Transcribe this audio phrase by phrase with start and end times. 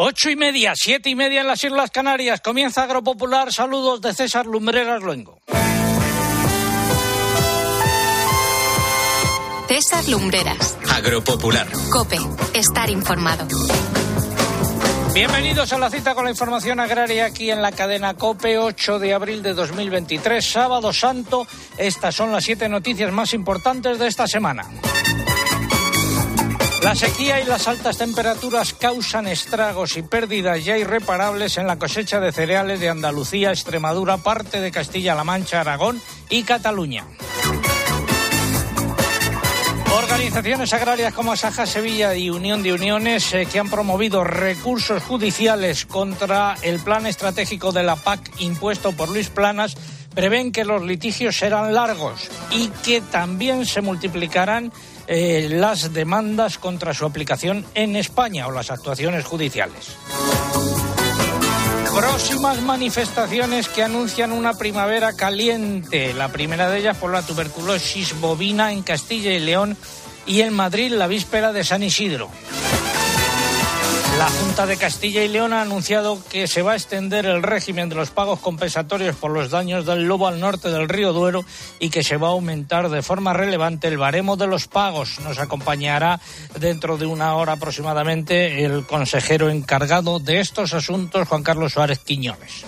[0.00, 2.40] Ocho y media, siete y media en las Islas Canarias.
[2.40, 3.52] Comienza Agropopular.
[3.52, 5.40] Saludos de César Lumbreras Luengo.
[9.66, 10.78] César Lumbreras.
[10.88, 11.66] Agropopular.
[11.90, 12.16] Cope.
[12.54, 13.48] Estar informado.
[15.14, 19.14] Bienvenidos a la cita con la información agraria aquí en la cadena COPE 8 de
[19.14, 21.44] abril de 2023, sábado santo.
[21.76, 24.64] Estas son las siete noticias más importantes de esta semana.
[26.82, 32.20] La sequía y las altas temperaturas causan estragos y pérdidas ya irreparables en la cosecha
[32.20, 36.00] de cereales de Andalucía, Extremadura, parte de Castilla-La Mancha, Aragón
[36.30, 37.04] y Cataluña.
[39.92, 45.84] Organizaciones agrarias como Asaja Sevilla y Unión de Uniones eh, que han promovido recursos judiciales
[45.84, 49.76] contra el plan estratégico de la PAC impuesto por Luis Planas
[50.18, 54.72] prevén que los litigios serán largos y que también se multiplicarán
[55.06, 59.96] eh, las demandas contra su aplicación en España o las actuaciones judiciales.
[61.94, 66.12] Próximas manifestaciones que anuncian una primavera caliente.
[66.14, 69.76] La primera de ellas por la tuberculosis bovina en Castilla y León
[70.26, 72.28] y en Madrid la víspera de San Isidro.
[74.18, 77.88] La Junta de Castilla y León ha anunciado que se va a extender el régimen
[77.88, 81.44] de los pagos compensatorios por los daños del lobo al norte del río Duero
[81.78, 85.20] y que se va a aumentar de forma relevante el baremo de los pagos.
[85.20, 86.18] Nos acompañará
[86.58, 92.64] dentro de una hora aproximadamente el consejero encargado de estos asuntos, Juan Carlos Suárez Quiñones.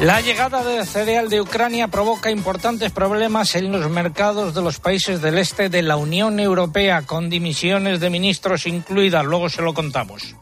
[0.00, 5.20] La llegada de cereal de Ucrania provoca importantes problemas en los mercados de los países
[5.20, 9.24] del este de la Unión Europea, con dimisiones de ministros incluidas.
[9.24, 10.36] Luego se lo contamos.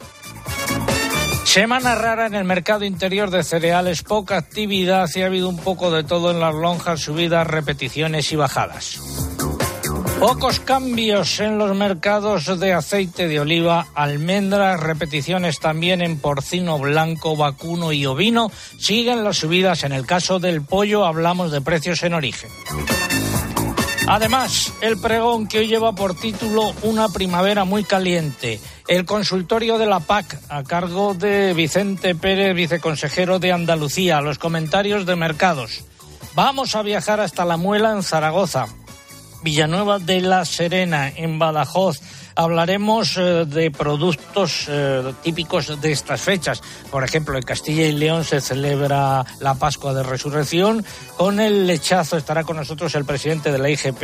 [1.45, 5.91] Semana rara en el mercado interior de cereales, poca actividad y ha habido un poco
[5.91, 9.01] de todo en las lonjas, subidas, repeticiones y bajadas.
[10.21, 17.37] Pocos cambios en los mercados de aceite de oliva, almendras, repeticiones también en porcino blanco,
[17.37, 18.51] vacuno y ovino.
[18.79, 19.85] Siguen las subidas.
[19.85, 22.51] En el caso del pollo hablamos de precios en origen.
[24.09, 28.59] Además, el pregón que hoy lleva por título Una primavera muy caliente.
[28.89, 34.21] El consultorio de la PAC a cargo de Vicente Pérez, viceconsejero de Andalucía.
[34.23, 35.85] Los comentarios de mercados.
[36.35, 38.67] Vamos a viajar hasta la Muela en Zaragoza.
[39.47, 42.01] Villanueva de la Serena, en Badajoz.
[42.35, 46.61] Hablaremos eh, de productos eh, típicos de estas fechas.
[46.91, 50.85] Por ejemplo, en Castilla y León se celebra la Pascua de Resurrección.
[51.17, 54.03] Con el lechazo estará con nosotros el presidente de la IGP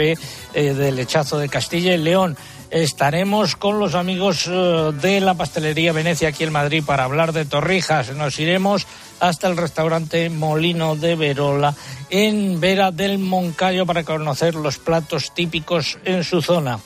[0.54, 2.36] eh, del lechazo de Castilla y León.
[2.72, 8.16] Estaremos con los amigos de la pastelería Venecia aquí en Madrid para hablar de torrijas.
[8.16, 8.86] Nos iremos
[9.20, 11.74] hasta el restaurante Molino de Verola
[12.08, 16.78] en Vera del Moncayo para conocer los platos típicos en su zona.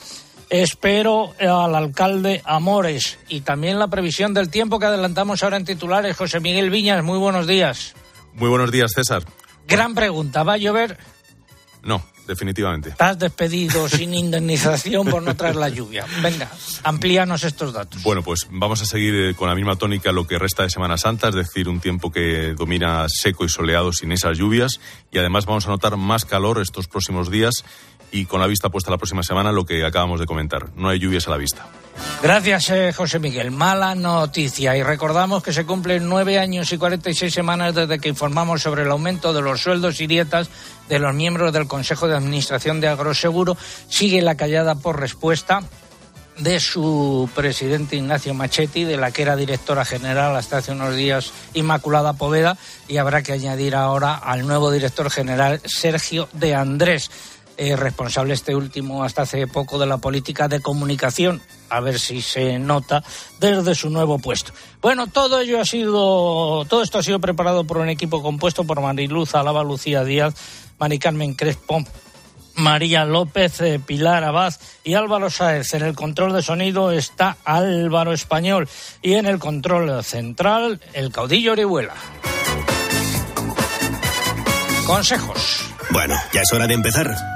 [0.51, 6.17] Espero al alcalde Amores y también la previsión del tiempo que adelantamos ahora en titulares.
[6.17, 7.95] José Miguel Viñas, muy buenos días.
[8.35, 9.23] Muy buenos días, César.
[9.69, 10.99] Gran pregunta, ¿va a llover?
[11.85, 12.91] No, definitivamente.
[12.91, 16.05] Estás despedido sin indemnización por no traer la lluvia.
[16.23, 16.51] Venga,
[16.83, 18.03] amplíanos estos datos.
[18.03, 20.97] Bueno, pues vamos a seguir eh, con la misma tónica lo que resta de Semana
[20.97, 25.47] Santa, es decir, un tiempo que domina seco y soleado sin esas lluvias y además
[25.47, 27.65] vamos a notar más calor estos próximos días
[28.11, 30.71] y con la vista puesta la próxima semana lo que acabamos de comentar.
[30.77, 31.67] No hay lluvias a la vista.
[32.23, 33.51] Gracias, eh, José Miguel.
[33.51, 34.77] Mala noticia.
[34.77, 38.63] Y recordamos que se cumplen nueve años y cuarenta y seis semanas desde que informamos
[38.63, 40.51] sobre el aumento de los sueldos y dietas
[40.89, 43.57] de los miembros del Consejo de Administración de Agroseguro.
[43.89, 45.63] Sigue la callada por respuesta
[46.39, 51.33] de su presidente Ignacio Machetti, de la que era directora general hasta hace unos días
[51.55, 52.59] Inmaculada Poveda,
[52.89, 57.11] y habrá que añadir ahora al nuevo director general Sergio de Andrés.
[57.59, 61.41] Responsable este último hasta hace poco de la política de comunicación,
[61.71, 63.03] a ver si se nota
[63.41, 64.53] desde su nuevo puesto.
[64.83, 68.81] Bueno, todo ello ha sido, todo esto ha sido preparado por un equipo compuesto por
[68.81, 70.35] Mariluz Alaba, Lucía Díaz,
[70.79, 71.83] Mari Carmen Crespo,
[72.57, 75.75] María López, eh, Pilar Abad y Álvaro Sáez.
[75.75, 78.69] En el control de sonido está Álvaro Español
[79.03, 81.95] y en el control central el caudillo Orihuela.
[84.87, 85.65] Consejos.
[85.91, 87.36] Bueno, ya es hora de empezar.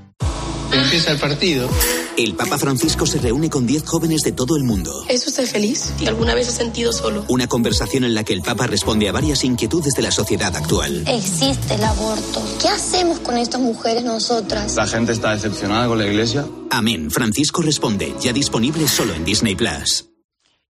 [0.73, 1.69] Empieza el partido.
[2.17, 5.05] El Papa Francisco se reúne con 10 jóvenes de todo el mundo.
[5.07, 5.93] ¿Es usted feliz?
[5.99, 7.25] ¿Y alguna vez se ha sentido solo?
[7.27, 11.03] Una conversación en la que el Papa responde a varias inquietudes de la sociedad actual.
[11.07, 12.41] Existe el aborto.
[12.61, 14.75] ¿Qué hacemos con estas mujeres nosotras?
[14.75, 16.45] La gente está decepcionada con la iglesia.
[16.69, 17.11] Amén.
[17.11, 20.05] Francisco responde, ya disponible solo en Disney Plus.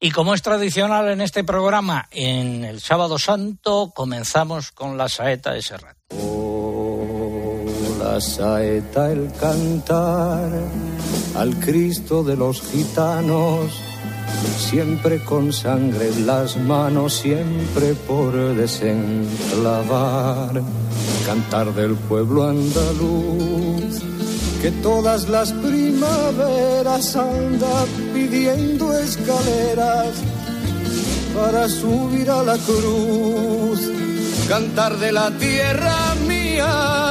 [0.03, 5.53] Y como es tradicional en este programa, en el Sábado Santo comenzamos con la saeta
[5.53, 5.95] de Serrat.
[6.09, 6.30] Oh,
[8.11, 10.49] la saeta, el cantar
[11.35, 13.71] al Cristo de los gitanos,
[14.57, 20.61] siempre con sangre en las manos, siempre por desenclavar,
[21.25, 24.01] cantar del pueblo andaluz
[24.61, 30.09] que todas las primaveras anda pidiendo escaleras
[31.33, 33.79] para subir a la cruz,
[34.49, 37.10] cantar de la tierra mía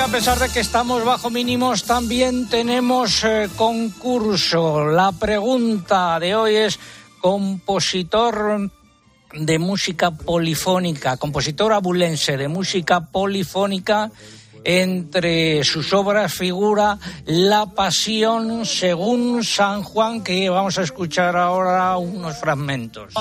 [0.00, 4.86] A pesar de que estamos bajo mínimos, también tenemos eh, concurso.
[4.86, 6.78] La pregunta de hoy es
[7.20, 8.70] compositor
[9.32, 14.10] de música polifónica, compositor abulense de música polifónica.
[14.64, 22.36] Entre sus obras figura La Pasión según San Juan, que vamos a escuchar ahora unos
[22.38, 23.14] fragmentos.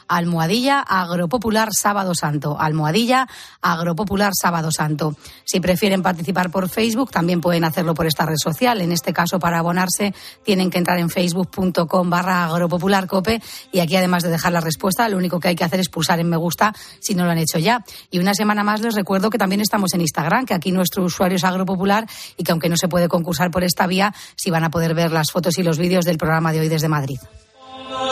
[0.07, 2.57] Almohadilla Agropopular Sábado Santo.
[2.59, 3.27] Almohadilla
[3.61, 5.15] Agropopular Sábado Santo.
[5.43, 8.81] Si prefieren participar por Facebook, también pueden hacerlo por esta red social.
[8.81, 14.23] En este caso, para abonarse, tienen que entrar en facebook.com barra agropopularcope y aquí, además
[14.23, 16.73] de dejar la respuesta, lo único que hay que hacer es pulsar en me gusta
[16.99, 17.83] si no lo han hecho ya.
[18.11, 21.37] Y una semana más les recuerdo que también estamos en Instagram, que aquí nuestro usuario
[21.37, 22.07] es agropopular
[22.37, 25.11] y que aunque no se puede concursar por esta vía, sí van a poder ver
[25.11, 27.19] las fotos y los vídeos del programa de hoy desde Madrid.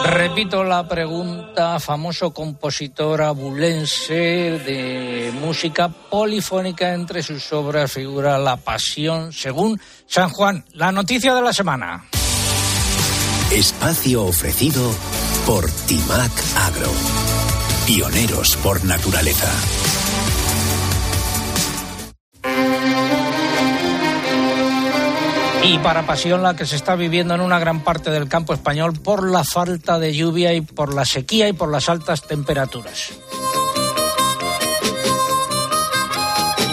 [0.06, 9.32] Repito la pregunta, famoso compositor abulense de música polifónica, entre sus obras figura La Pasión
[9.34, 10.66] según San Juan.
[10.74, 12.06] La noticia de la semana.
[13.52, 14.92] Espacio ofrecido
[15.46, 16.92] por Timac Agro.
[17.86, 20.03] Pioneros por naturaleza.
[25.66, 28.94] Y para pasión la que se está viviendo en una gran parte del campo español
[28.94, 33.14] por la falta de lluvia y por la sequía y por las altas temperaturas.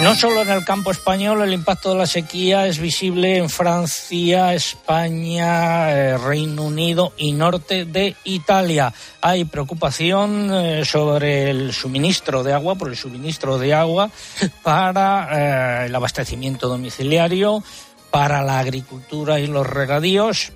[0.00, 4.54] No solo en el campo español, el impacto de la sequía es visible en Francia,
[4.54, 8.94] España, eh, Reino Unido y norte de Italia.
[9.20, 14.10] Hay preocupación eh, sobre el suministro de agua, por el suministro de agua
[14.62, 17.62] para eh, el abastecimiento domiciliario,
[18.10, 20.52] para la agricultura y los regadíos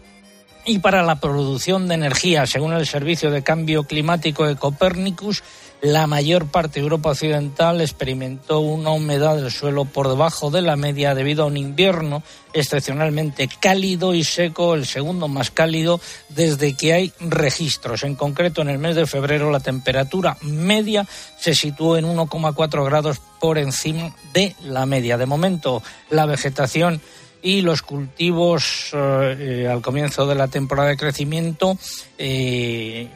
[0.66, 2.46] y para la producción de energía.
[2.46, 5.42] Según el Servicio de Cambio Climático de Copernicus,
[5.82, 10.76] la mayor parte de Europa Occidental experimentó una humedad del suelo por debajo de la
[10.76, 12.22] media debido a un invierno
[12.54, 18.02] excepcionalmente cálido y seco, el segundo más cálido desde que hay registros.
[18.02, 21.06] En concreto, en el mes de febrero la temperatura media
[21.38, 25.18] se situó en 1,4 grados por encima de la media.
[25.18, 27.02] De momento, la vegetación
[27.44, 31.78] y los cultivos eh, eh, al comienzo de la temporada de crecimiento
[32.16, 33.06] eh,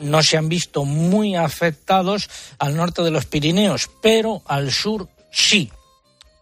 [0.00, 2.28] no se han visto muy afectados
[2.58, 5.70] al norte de los Pirineos, pero al sur sí.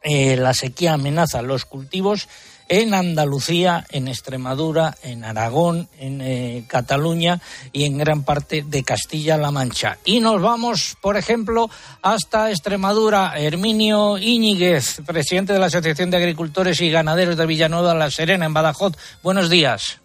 [0.03, 2.29] la sequía amenaza los cultivos
[2.69, 7.41] en Andalucía, en Extremadura, en Aragón, en eh, Cataluña
[7.73, 9.99] y en gran parte de Castilla-La Mancha.
[10.05, 11.69] Y nos vamos, por ejemplo,
[12.03, 13.35] hasta Extremadura.
[13.37, 18.55] Herminio Íñiguez, presidente de la Asociación de Agricultores y Ganaderos de Villanueva La Serena, en
[18.55, 18.95] Badajoz.
[19.23, 20.01] Buenos días.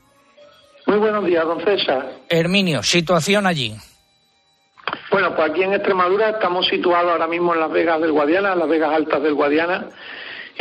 [0.86, 2.14] Muy buenos días, don César.
[2.30, 3.76] Herminio, situación allí.
[5.12, 8.68] Bueno, pues aquí en Extremadura estamos situados ahora mismo en las Vegas del Guadiana, las
[8.68, 9.90] Vegas Altas del Guadiana,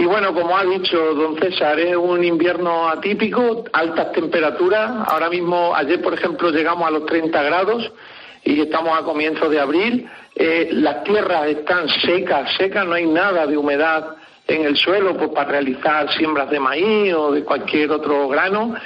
[0.01, 4.93] y bueno, como ha dicho don César, es un invierno atípico, altas temperaturas.
[5.09, 7.93] Ahora mismo, ayer por ejemplo, llegamos a los 30 grados
[8.45, 10.09] y estamos a comienzos de abril.
[10.37, 14.15] Eh, las tierras están secas, secas, no hay nada de humedad
[14.47, 18.77] en el suelo pues, para realizar siembras de maíz o de cualquier otro grano.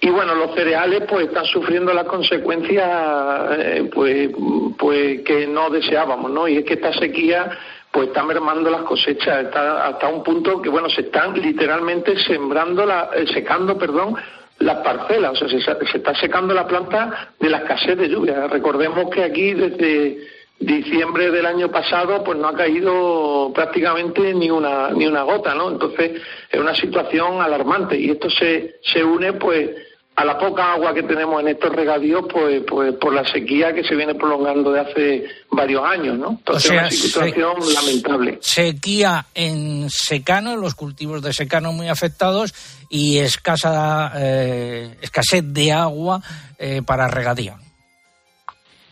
[0.00, 4.30] Y bueno, los cereales pues están sufriendo las consecuencias eh, pues,
[4.76, 6.48] pues que no deseábamos, ¿no?
[6.48, 7.56] Y es que esta sequía
[7.96, 12.84] pues está mermando las cosechas, está hasta un punto que, bueno, se están literalmente sembrando,
[12.84, 14.14] la, eh, secando, perdón,
[14.58, 18.48] las parcelas, o sea, se, está secando la planta de la escasez de lluvia.
[18.48, 20.18] Recordemos que aquí desde
[20.58, 25.70] diciembre del año pasado pues no ha caído prácticamente ni una ni una gota, ¿no?
[25.70, 29.70] Entonces es una situación alarmante y esto se se une pues
[30.16, 33.84] a la poca agua que tenemos en estos regadíos, pues, pues por la sequía que
[33.84, 36.30] se viene prolongando de hace varios años, ¿no?
[36.30, 38.38] Entonces es una situación lamentable.
[38.40, 42.54] Sequía en secano, los cultivos de secano muy afectados
[42.88, 46.22] y escasa eh, escasez de agua
[46.58, 47.54] eh, para regadío.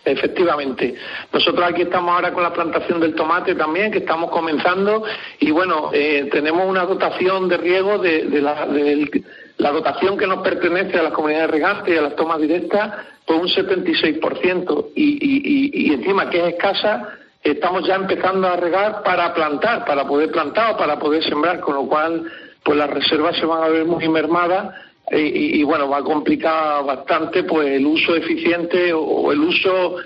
[0.05, 0.95] Efectivamente.
[1.33, 5.03] Nosotros aquí estamos ahora con la plantación del tomate también, que estamos comenzando,
[5.41, 9.11] y bueno, eh, tenemos una dotación de riego de, de la, del
[9.59, 12.93] la dotación que nos pertenece a las comunidades regantes y a las tomas directas,
[13.25, 14.87] pues un 76%.
[14.95, 17.09] Y, y, y, encima que es escasa,
[17.43, 21.75] estamos ya empezando a regar para plantar, para poder plantar o para poder sembrar, con
[21.75, 22.25] lo cual
[22.63, 24.75] pues las reservas se van a ver muy mermadas
[25.13, 29.97] y, bueno, va a complicar bastante pues el uso eficiente o, el uso,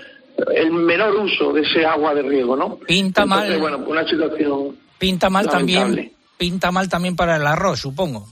[0.53, 2.75] el menor uso de ese agua de riego, ¿no?
[2.79, 3.57] Pinta mal.
[3.59, 4.77] Bueno, una situación.
[4.97, 6.11] Pinta mal también.
[6.37, 8.27] Pinta mal también para el arroz, supongo.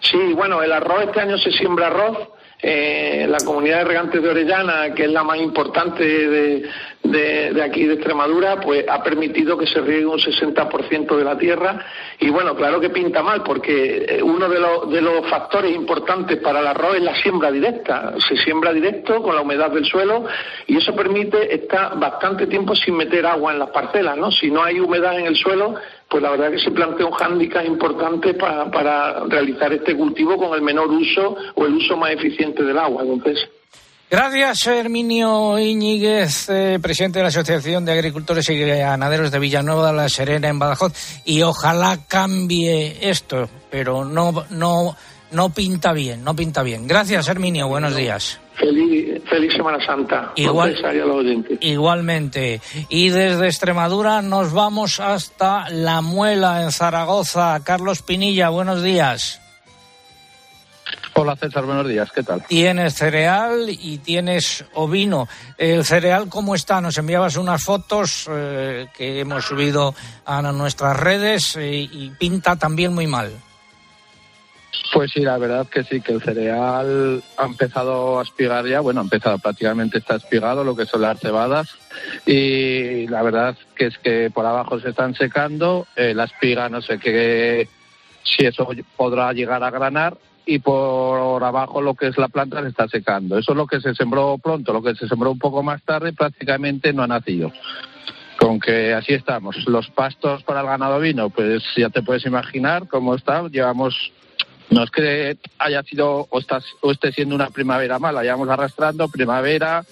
[0.00, 2.18] Sí, bueno, el arroz este año se siembra arroz.
[2.64, 7.94] Eh, la comunidad de regantes de Orellana, que es la más importante de, aquí de
[7.94, 11.84] Extremadura, pues ha permitido que se riegue un 60% de la tierra.
[12.20, 14.60] Y bueno, claro que pinta mal, porque eh, uno de
[14.94, 18.14] de los factores importantes para el arroz es la siembra directa.
[18.28, 20.26] Se siembra directo con la humedad del suelo
[20.68, 24.30] y eso permite estar bastante tiempo sin meter agua en las parcelas, ¿no?
[24.30, 25.74] Si no hay humedad en el suelo,
[26.12, 30.52] pues la verdad que se plantea un hándicap importante para, para realizar este cultivo con
[30.54, 33.02] el menor uso o el uso más eficiente del agua.
[34.10, 39.96] Gracias, Herminio Iñiguez, eh, presidente de la Asociación de Agricultores y Ganaderos de Villanueva de
[39.96, 40.92] la Serena en Badajoz.
[41.24, 44.94] Y ojalá cambie esto, pero no, no,
[45.30, 46.86] no pinta bien, no pinta bien.
[46.86, 47.68] Gracias, Herminio.
[47.68, 48.41] Buenos días.
[48.54, 50.32] Feliz, feliz Semana Santa.
[50.36, 50.76] Igual,
[51.60, 52.60] igualmente.
[52.88, 57.60] Y desde Extremadura nos vamos hasta La Muela, en Zaragoza.
[57.64, 59.40] Carlos Pinilla, buenos días.
[61.14, 62.42] Hola César, buenos días, ¿qué tal?
[62.46, 65.28] Tienes cereal y tienes ovino.
[65.58, 66.80] ¿El cereal cómo está?
[66.80, 69.94] Nos enviabas unas fotos eh, que hemos subido
[70.24, 73.30] a nuestras redes eh, y pinta también muy mal.
[74.92, 79.00] Pues sí, la verdad que sí, que el cereal ha empezado a espigar ya, bueno,
[79.00, 81.68] ha empezado prácticamente está espigado lo que son las cebadas
[82.26, 86.80] y la verdad que es que por abajo se están secando, eh, la espiga no
[86.80, 87.68] sé qué,
[88.22, 92.68] si eso podrá llegar a granar y por abajo lo que es la planta se
[92.68, 93.38] está secando.
[93.38, 96.12] Eso es lo que se sembró pronto, lo que se sembró un poco más tarde
[96.12, 97.52] prácticamente no ha nacido.
[98.38, 99.56] con que así estamos.
[99.68, 103.46] Los pastos para el ganado vino, pues ya te puedes imaginar cómo está.
[103.48, 104.12] Llevamos,
[104.72, 109.08] no es que haya sido o, estás, o esté siendo una primavera mala, llevamos arrastrando
[109.08, 109.84] primavera,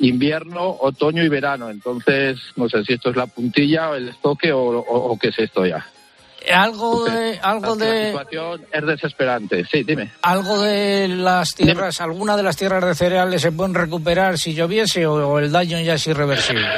[0.00, 1.70] invierno, otoño y verano.
[1.70, 5.38] Entonces, no sé si esto es la puntilla o el estoque o, o qué es
[5.38, 5.86] esto ya.
[6.52, 8.12] Algo de, algo de.
[8.12, 9.64] La situación es desesperante.
[9.64, 10.12] Sí, dime.
[10.22, 15.06] Algo de las tierras, alguna de las tierras de cereales se pueden recuperar si lloviese
[15.06, 16.68] o el daño ya es irreversible.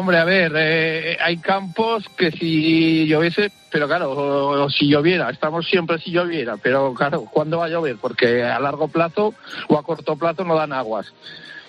[0.00, 5.68] Hombre, a ver, eh, hay campos que si lloviese, pero claro, o, si lloviera, estamos
[5.68, 7.98] siempre si lloviera, pero claro, ¿cuándo va a llover?
[8.00, 9.34] Porque a largo plazo
[9.68, 11.12] o a corto plazo no dan aguas.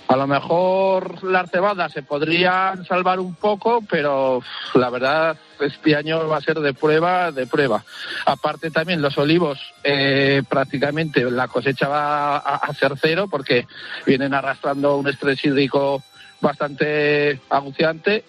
[0.08, 4.42] A lo mejor las cebadas se podrían salvar un poco, pero
[4.76, 7.84] la verdad este año va a ser de prueba, de prueba.
[8.26, 13.68] Aparte también los olivos, eh, prácticamente la cosecha va a, ser cero porque
[14.06, 16.02] vienen arrastrando un estrés hídrico
[16.42, 18.24] bastante anunciante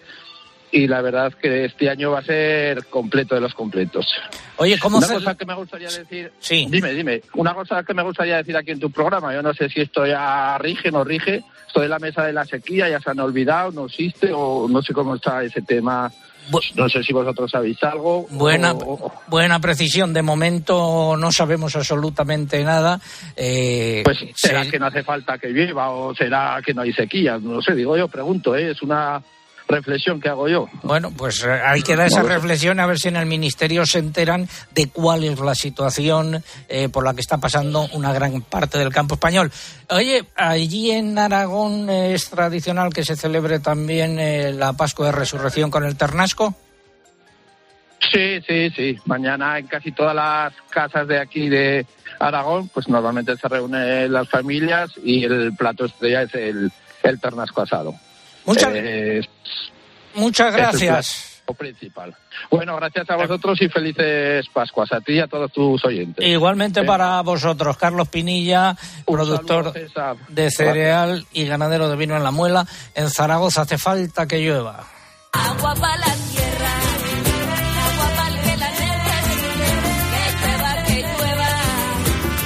[0.71, 4.07] y la verdad es que este año va a ser completo de los completos.
[4.57, 6.67] Oye, ¿cómo Una cosa que me gustaría decir, sí.
[6.69, 9.69] dime, dime, una cosa que me gustaría decir aquí en tu programa, yo no sé
[9.69, 13.11] si esto ya rige, no rige, esto de la mesa de la sequía ya se
[13.11, 16.11] han olvidado, no existe o no sé cómo está ese tema
[16.75, 18.27] no sé si vosotros sabéis algo.
[18.29, 18.73] Buena,
[19.27, 20.13] buena precisión.
[20.13, 22.99] De momento no sabemos absolutamente nada.
[23.35, 27.37] Eh, pues será que no hace falta que llueva o será que no hay sequía.
[27.39, 28.71] No sé, digo yo, pregunto, ¿eh?
[28.71, 29.21] es una
[29.67, 30.67] reflexión que hago yo.
[30.83, 33.99] Bueno, pues eh, hay que dar esa reflexión a ver si en el Ministerio se
[33.99, 38.77] enteran de cuál es la situación eh, por la que está pasando una gran parte
[38.77, 39.51] del campo español.
[39.89, 45.71] Oye, allí en Aragón es tradicional que se celebre también eh, la Pascua de Resurrección
[45.71, 46.55] con el Ternasco.
[48.11, 48.97] Sí, sí, sí.
[49.05, 51.85] Mañana en casi todas las casas de aquí de
[52.19, 57.61] Aragón, pues normalmente se reúnen las familias y el plato estrella es el, el ternasco
[57.61, 57.95] asado.
[58.45, 58.73] Muchas,
[60.15, 61.41] muchas gracias.
[61.57, 62.15] principal.
[62.49, 66.25] Bueno, gracias a vosotros y felices Pascuas a ti y a todos tus oyentes.
[66.25, 69.73] Igualmente para vosotros, Carlos Pinilla, productor
[70.29, 72.65] de cereal y ganadero de vino en la muela.
[72.95, 74.85] En Zaragoza hace falta que llueva.
[75.33, 76.05] Agua para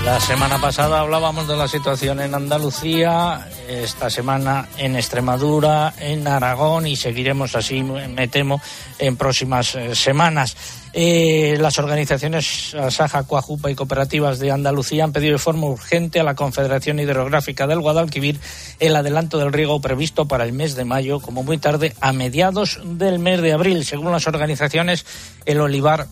[0.07, 6.87] La semana pasada hablábamos de la situación en Andalucía, esta semana en Extremadura, en Aragón
[6.87, 8.61] y seguiremos así, me temo,
[8.99, 10.55] en próximas eh, semanas.
[10.93, 16.23] Eh, las organizaciones Asaja, Coajupa y cooperativas de Andalucía han pedido de forma urgente a
[16.23, 18.39] la Confederación Hidrográfica del Guadalquivir
[18.79, 22.79] el adelanto del riego previsto para el mes de mayo, como muy tarde, a mediados
[22.81, 23.83] del mes de abril.
[23.83, 25.05] Según las organizaciones,
[25.45, 26.07] el olivar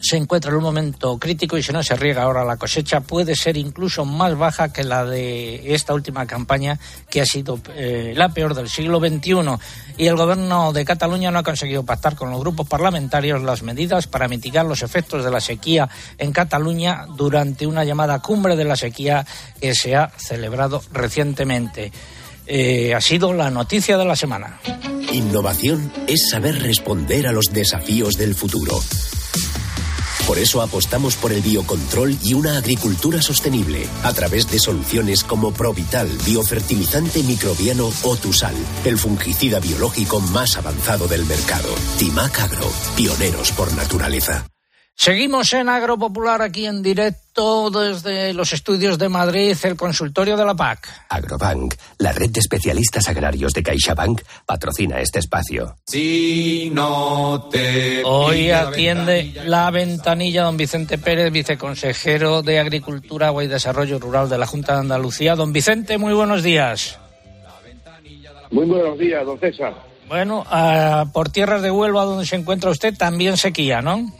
[0.00, 3.36] se encuentra en un momento crítico y si no se riega ahora la cosecha puede
[3.36, 6.78] ser incluso más baja que la de esta última campaña
[7.10, 9.58] que ha sido eh, la peor del siglo XXI.
[9.98, 14.06] Y el gobierno de Cataluña no ha conseguido pactar con los grupos parlamentarios las medidas
[14.06, 18.76] para mitigar los efectos de la sequía en Cataluña durante una llamada cumbre de la
[18.76, 19.26] sequía
[19.60, 21.92] que se ha celebrado recientemente.
[22.46, 24.58] Eh, ha sido la noticia de la semana.
[25.12, 28.80] Innovación es saber responder a los desafíos del futuro
[30.30, 35.52] por eso apostamos por el biocontrol y una agricultura sostenible a través de soluciones como
[35.52, 41.74] Provital, biofertilizante microbiano o Tusal, el fungicida biológico más avanzado del mercado.
[41.98, 44.46] Timac Agro, pioneros por naturaleza.
[45.02, 50.54] Seguimos en Agropopular aquí en directo desde los estudios de Madrid, el consultorio de la
[50.54, 51.06] PAC.
[51.08, 55.74] Agrobank, la red de especialistas agrarios de CaixaBank, patrocina este espacio.
[55.86, 63.46] Si no te Hoy atiende la ventanilla don Vicente Pérez, viceconsejero de Agricultura, Agua y
[63.46, 65.34] Desarrollo Rural de la Junta de Andalucía.
[65.34, 66.98] Don Vicente, muy buenos días.
[68.50, 69.72] Muy buenos días, don César.
[70.08, 74.12] Bueno, ah, por tierras de Huelva, donde se encuentra usted, también sequía, ¿no?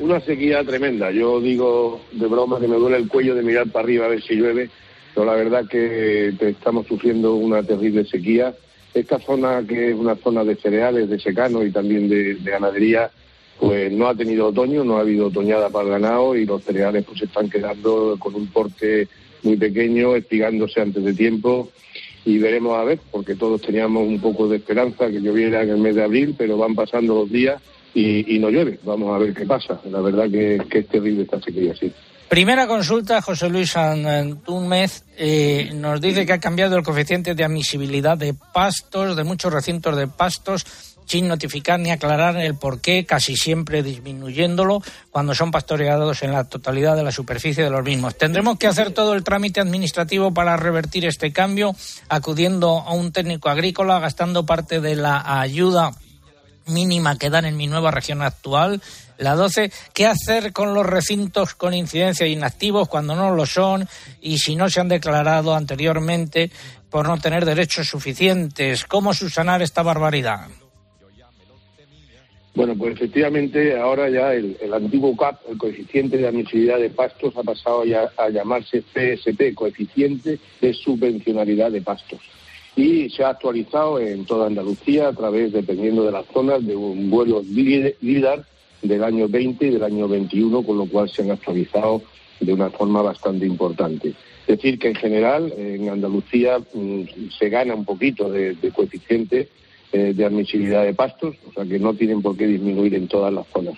[0.00, 1.10] Una sequía tremenda.
[1.10, 4.22] Yo digo de broma que me duele el cuello de mirar para arriba a ver
[4.22, 4.70] si llueve,
[5.14, 8.54] pero la verdad que estamos sufriendo una terrible sequía.
[8.94, 13.10] Esta zona, que es una zona de cereales, de secano y también de, ganadería,
[13.58, 17.04] pues no ha tenido otoño, no ha habido otoñada para el ganado y los cereales
[17.04, 19.08] pues se están quedando con un porte
[19.42, 21.70] muy pequeño, espigándose antes de tiempo
[22.24, 25.78] y veremos a ver, porque todos teníamos un poco de esperanza que lloviera en el
[25.78, 27.62] mes de abril, pero van pasando los días
[27.96, 28.78] y, no llueve.
[28.84, 29.80] Vamos a ver qué pasa.
[29.90, 31.90] La verdad que, es terrible esta sequía, sí.
[32.28, 38.18] Primera consulta, José Luis Antúnez eh, nos dice que ha cambiado el coeficiente de admisibilidad
[38.18, 40.66] de pastos, de muchos recintos de pastos,
[41.06, 44.82] sin notificar ni aclarar el porqué, casi siempre disminuyéndolo
[45.12, 48.18] cuando son pastoreados en la totalidad de la superficie de los mismos.
[48.18, 51.76] Tendremos que hacer todo el trámite administrativo para revertir este cambio,
[52.08, 55.92] acudiendo a un técnico agrícola, gastando parte de la ayuda
[56.66, 58.80] mínima que dan en mi nueva región actual,
[59.18, 59.70] la 12.
[59.94, 63.88] ¿Qué hacer con los recintos con incidencia inactivos cuando no lo son
[64.20, 66.50] y si no se han declarado anteriormente
[66.90, 68.84] por no tener derechos suficientes?
[68.84, 70.48] ¿Cómo subsanar esta barbaridad?
[72.56, 77.42] Bueno, pues efectivamente ahora ya el, antiguo CAP, el coeficiente de admisibilidad de pastos, ha
[77.42, 82.20] pasado ya a llamarse CSP, coeficiente de subvencionalidad de pastos.
[82.76, 87.10] Y se ha actualizado en toda Andalucía a través, dependiendo de las zonas, de un
[87.10, 88.44] vuelo LIDAR
[88.82, 92.02] del año 20 y del año 21, con lo cual se han actualizado
[92.38, 94.10] de una forma bastante importante.
[94.46, 97.02] Es decir, que en general en Andalucía mm,
[97.38, 99.48] se gana un poquito de coeficiente
[99.92, 103.32] eh, de admisibilidad de pastos, o sea que no tienen por qué disminuir en todas
[103.32, 103.76] las zonas.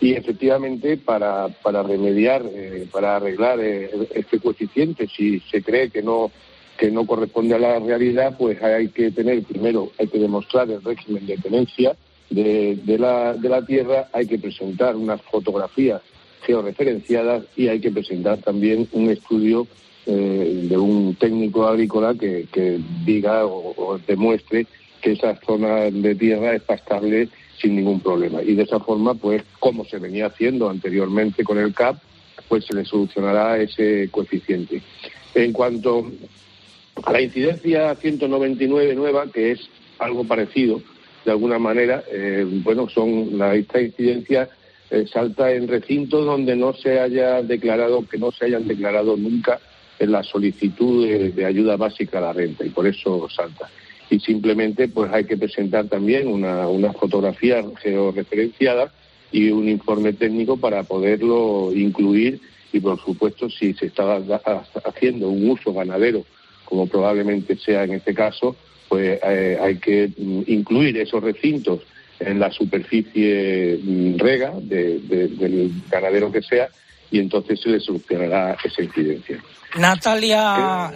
[0.00, 6.02] Y efectivamente, para, para remediar, eh, para arreglar eh, este coeficiente, si se cree que
[6.02, 6.32] no
[6.82, 10.82] que no corresponde a la realidad, pues hay que tener primero, hay que demostrar el
[10.82, 11.94] régimen de tenencia
[12.28, 16.02] de, la, tierra, hay que presentar unas fotografías
[16.44, 19.68] georreferenciadas y hay que presentar también un estudio
[20.06, 24.66] de un técnico agrícola que, que diga o demuestre
[25.00, 27.28] que esa zona de tierra es pastable
[27.60, 28.42] sin ningún problema.
[28.42, 32.02] Y de esa forma, pues, como se venía haciendo anteriormente con el CAP,
[32.48, 34.82] pues se le solucionará ese coeficiente.
[35.32, 36.10] En cuanto
[37.04, 39.60] a la incidencia 199 nueva, que es
[39.98, 40.82] algo parecido,
[41.24, 44.48] de alguna manera, eh, bueno, son la, esta incidencia
[44.90, 49.60] eh, salta en recintos donde no se haya declarado, que no se hayan declarado nunca
[49.98, 53.70] en la solicitud de ayuda básica a la renta, y por eso salta.
[54.10, 58.92] Y simplemente pues hay que presentar también una, una fotografía georreferenciada
[59.30, 62.40] y un informe técnico para poderlo incluir
[62.72, 64.20] y por supuesto si se está
[64.84, 66.24] haciendo un uso ganadero
[66.64, 68.56] como probablemente sea en este caso
[68.88, 71.80] pues eh, hay que mm, incluir esos recintos
[72.20, 76.68] en la superficie mm, rega del ganadero que sea
[77.10, 79.42] y entonces se le solucionará esa incidencia.
[79.78, 80.92] Natalia,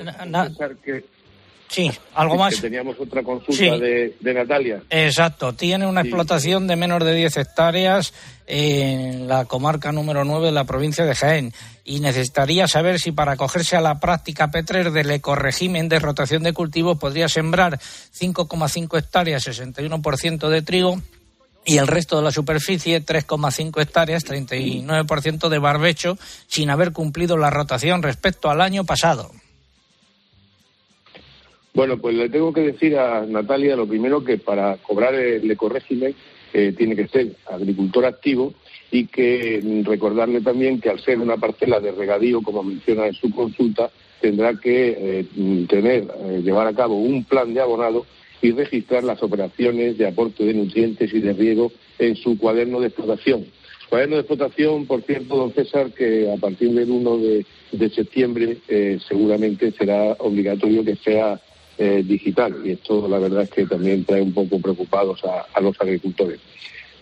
[1.68, 2.54] Sí, algo más.
[2.54, 4.82] Que teníamos otra consulta de, Natalia.
[4.90, 8.14] Exacto, tiene una explotación de menos de 10 hectáreas
[8.46, 11.52] en la comarca número 9 de la provincia de Jaén
[11.84, 16.52] y necesitaría saber si para acogerse a la práctica P3 del ecoregimen de rotación de
[16.52, 21.00] cultivos podría sembrar 5,5 hectáreas, 61% de trigo
[21.64, 27.50] y el resto de la superficie, 3,5 hectáreas, 39% de barbecho, sin haber cumplido la
[27.50, 29.32] rotación respecto al año pasado.
[31.76, 36.14] Bueno, pues le tengo que decir a Natalia lo primero que para cobrar el ecorégimen
[36.54, 38.54] eh, tiene que ser agricultor activo
[38.90, 43.12] y que mm, recordarle también que al ser una parcela de regadío, como menciona en
[43.12, 43.90] su consulta,
[44.22, 48.06] tendrá que eh, mm, tener, eh, llevar a cabo un plan de abonado
[48.40, 52.86] y registrar las operaciones de aporte de nutrientes y de riego en su cuaderno de
[52.86, 53.44] explotación.
[53.90, 57.18] Cuaderno de explotación, por cierto, don César, que a partir del 1
[57.72, 58.56] de septiembre
[59.06, 61.38] seguramente será obligatorio que sea
[61.78, 65.78] eh, digital y esto la verdad es que también trae un poco preocupados a, los
[65.78, 66.40] agricultores.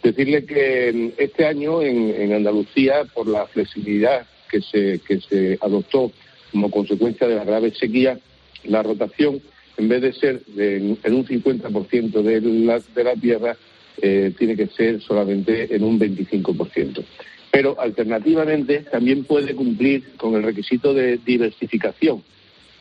[0.03, 6.11] Decirle que este año en, Andalucía, por la flexibilidad que se, que se adoptó
[6.51, 8.19] como consecuencia de la grave sequía,
[8.65, 9.41] la rotación,
[9.77, 13.57] en vez de ser en un 50% de la, de la tierra,
[14.03, 17.05] eh, tiene que ser solamente en un 25%.
[17.53, 22.25] Pero alternativamente también puede cumplir con el requisito de diversificación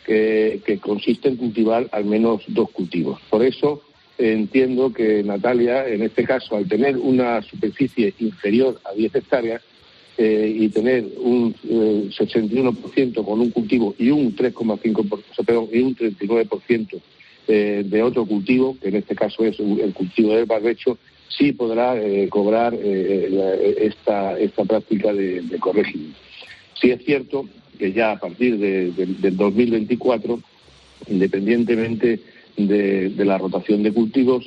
[0.05, 3.19] que, consiste en cultivar al menos dos cultivos.
[3.29, 3.81] Por eso
[4.17, 9.61] entiendo que Natalia, en este caso, al tener una superficie inferior a 10 hectáreas
[10.17, 15.95] eh, y tener un 61% eh, con un cultivo y un 3,5%, perdón, y un
[15.95, 17.01] 39%
[17.47, 21.95] eh, de otro cultivo, que en este caso es el cultivo del barbecho, sí podrá
[22.29, 26.19] cobrar esta, esta práctica de, de corregimiento.
[26.79, 30.39] Sí es cierto que ya a partir de, del 2024,
[31.07, 32.19] independientemente
[32.57, 34.45] de, la rotación de cultivos,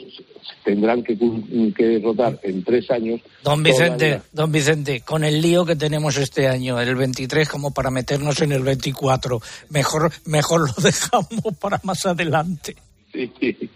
[0.65, 1.19] tendrán que,
[1.77, 3.21] que rotar en tres años.
[3.43, 7.91] Don Vicente, don Vicente, con el lío que tenemos este año, el 23, como para
[7.91, 12.77] meternos en el 24, mejor, mejor lo dejamos para más adelante.
[13.17, 13.71] Sí, sí.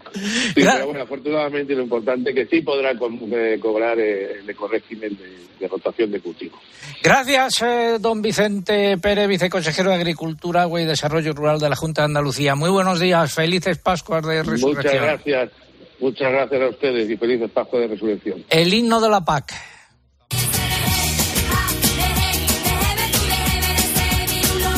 [0.53, 5.17] pero bueno, afortunadamente lo importante es que sí podrá eh, cobrar eh, el régimen
[5.59, 6.57] de, rotación de cultivo.
[7.03, 12.01] Gracias, eh, don Vicente Pérez, viceconsejero de Agricultura, Agua y Desarrollo Rural de la Junta
[12.01, 12.55] de Andalucía.
[12.55, 14.75] Muy buenos días, felices Pascuas de Resurrección.
[14.75, 15.51] Muchas gracias.
[15.99, 18.43] Muchas gracias a ustedes y feliz espacio de resurrección.
[18.49, 19.53] El himno de la PAC.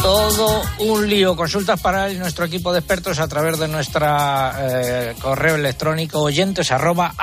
[0.03, 1.33] Todo un lío.
[1.37, 6.73] Consultas para él nuestro equipo de expertos a través de nuestra eh, correo electrónico oyentes
[6.73, 7.15] arroba.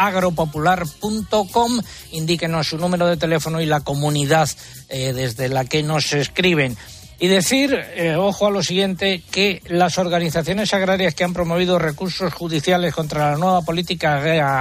[2.13, 4.49] Indíquenos su número de teléfono y la comunidad
[4.89, 6.79] eh, desde la que nos escriben.
[7.23, 12.33] Y decir, eh, ojo a lo siguiente, que las organizaciones agrarias que han promovido recursos
[12.33, 14.17] judiciales contra la nueva política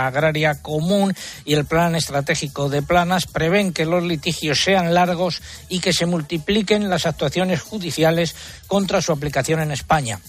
[0.05, 5.79] agraria común y el plan estratégico de planas prevén que los litigios sean largos y
[5.79, 8.35] que se multipliquen las actuaciones judiciales
[8.67, 10.19] contra su aplicación en España.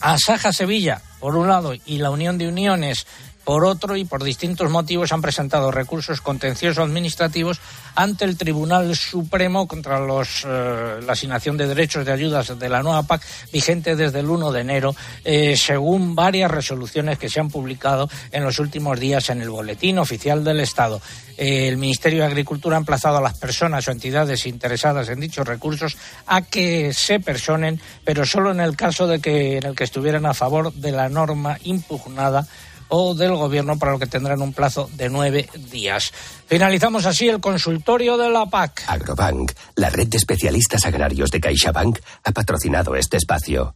[0.00, 3.06] Asaja Sevilla, por un lado, y la Unión de Uniones
[3.48, 7.62] por otro, y por distintos motivos, han presentado recursos contenciosos administrativos
[7.94, 13.04] ante el Tribunal Supremo contra eh, la asignación de derechos de ayudas de la nueva
[13.04, 18.10] PAC vigente desde el 1 de enero, eh, según varias resoluciones que se han publicado
[18.32, 21.00] en los últimos días en el Boletín Oficial del Estado.
[21.38, 25.96] El Ministerio de Agricultura ha emplazado a las personas o entidades interesadas en dichos recursos
[26.26, 30.26] a que se personen, pero solo en el caso de que, en el que estuvieran
[30.26, 32.46] a favor de la norma impugnada
[32.88, 36.12] o del Gobierno, para lo que tendrán un plazo de nueve días.
[36.46, 38.84] Finalizamos así el consultorio de la PAC.
[38.86, 43.74] Agrobank, la red de especialistas agrarios de CaixaBank, ha patrocinado este espacio.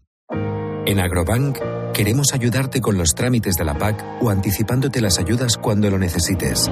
[0.84, 1.58] En Agrobank
[1.92, 6.70] queremos ayudarte con los trámites de la PAC o anticipándote las ayudas cuando lo necesites.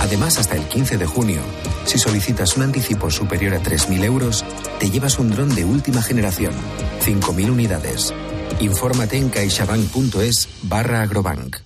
[0.00, 1.40] Además, hasta el 15 de junio,
[1.84, 4.44] si solicitas un anticipo superior a 3.000 euros,
[4.78, 6.52] te llevas un dron de última generación,
[7.04, 8.14] 5.000 unidades.
[8.60, 11.56] Infórmate en caixabank.es barra agrobank.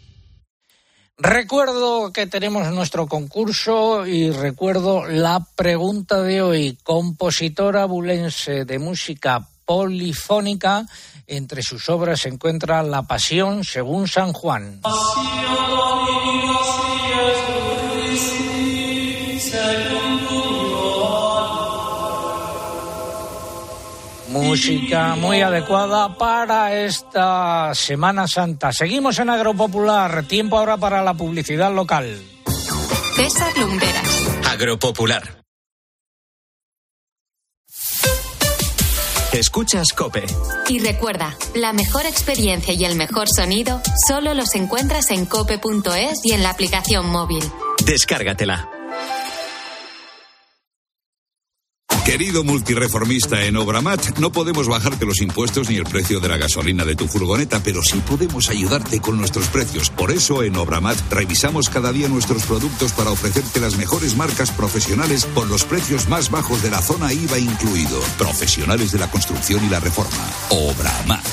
[1.19, 6.79] Recuerdo que tenemos nuestro concurso y recuerdo la pregunta de hoy.
[6.83, 10.85] Compositora bulense de música polifónica,
[11.27, 14.81] entre sus obras se encuentra La Pasión según San Juan.
[24.33, 28.73] Música muy adecuada para esta Semana Santa.
[28.73, 30.25] Seguimos en Agropopular.
[30.25, 32.19] Tiempo ahora para la publicidad local.
[33.15, 34.29] César Lumberas.
[34.51, 35.43] Agropopular.
[39.35, 40.25] Escuchas Cope.
[40.69, 46.33] Y recuerda, la mejor experiencia y el mejor sonido solo los encuentras en cope.es y
[46.33, 47.45] en la aplicación móvil.
[47.85, 48.69] Descárgatela.
[52.05, 56.85] Querido multireformista en Obramat, no podemos bajarte los impuestos ni el precio de la gasolina
[56.85, 59.89] de tu furgoneta, pero sí podemos ayudarte con nuestros precios.
[59.91, 65.27] Por eso en Obramat revisamos cada día nuestros productos para ofrecerte las mejores marcas profesionales
[65.33, 68.01] con los precios más bajos de la zona IVA incluido.
[68.19, 70.29] Profesionales de la construcción y la reforma.
[70.51, 71.25] Obramat.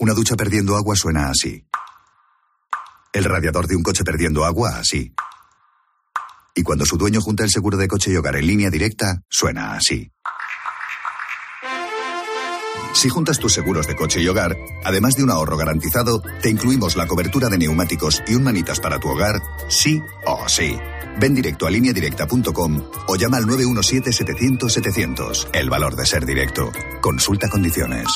[0.00, 1.64] Una ducha perdiendo agua suena así.
[3.12, 5.14] El radiador de un coche perdiendo agua así.
[6.58, 9.74] Y cuando su dueño junta el seguro de coche y hogar en línea directa, suena
[9.74, 10.10] así.
[12.92, 16.96] Si juntas tus seguros de coche y hogar, además de un ahorro garantizado, te incluimos
[16.96, 20.76] la cobertura de neumáticos y un manitas para tu hogar, sí o sí.
[21.20, 25.50] Ven directo a lineadirecta.com o llama al 917-700-700.
[25.52, 26.72] El valor de ser directo.
[27.00, 28.08] Consulta condiciones.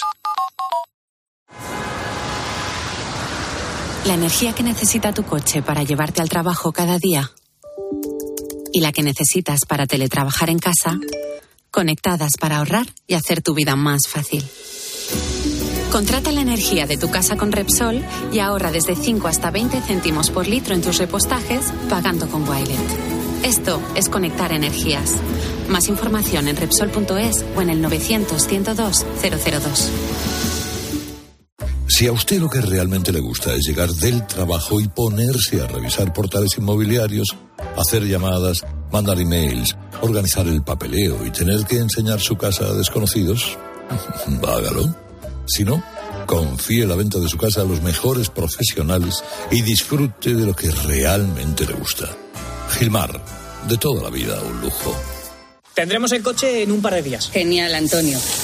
[4.05, 7.31] La energía que necesita tu coche para llevarte al trabajo cada día
[8.73, 10.99] y la que necesitas para teletrabajar en casa,
[11.71, 14.45] conectadas para ahorrar y hacer tu vida más fácil.
[15.91, 20.31] Contrata la energía de tu casa con Repsol y ahorra desde 5 hasta 20 céntimos
[20.31, 22.79] por litro en tus repostajes pagando con Wilet.
[23.45, 25.17] Esto es conectar energías.
[25.69, 30.62] Más información en Repsol.es o en el 900 102 002.
[32.03, 35.69] Si a usted lo que realmente le gusta es llegar del trabajo y ponerse a
[35.69, 37.29] revisar portales inmobiliarios,
[37.77, 43.57] hacer llamadas, mandar emails, organizar el papeleo y tener que enseñar su casa a desconocidos,
[44.49, 44.93] hágalo.
[45.47, 45.81] Si no,
[46.27, 50.73] confíe la venta de su casa a los mejores profesionales y disfrute de lo que
[50.73, 52.09] realmente le gusta.
[52.71, 53.25] Gilmar,
[53.69, 54.93] de toda la vida un lujo.
[55.75, 57.31] Tendremos el coche en un par de días.
[57.31, 58.19] Genial, Antonio.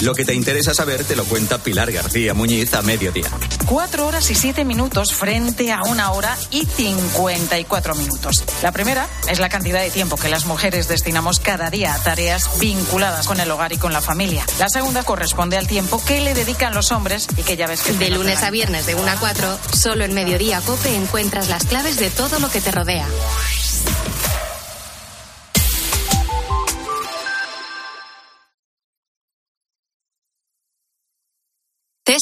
[0.00, 3.28] Lo que te interesa saber te lo cuenta Pilar García Muñiz a mediodía.
[3.66, 8.44] 4 horas y 7 minutos frente a una hora y 54 minutos.
[8.62, 12.58] La primera es la cantidad de tiempo que las mujeres destinamos cada día a tareas
[12.58, 14.44] vinculadas con el hogar y con la familia.
[14.58, 17.92] La segunda corresponde al tiempo que le dedican los hombres y que ya ves que...
[17.92, 21.98] De lunes a viernes de 1 a 4, solo en Mediodía Cope encuentras las claves
[21.98, 23.06] de todo lo que te rodea.